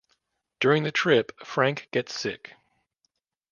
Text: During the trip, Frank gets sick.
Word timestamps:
During 0.59 0.81
the 0.81 0.91
trip, 0.91 1.31
Frank 1.45 1.87
gets 1.91 2.19
sick. 2.19 2.53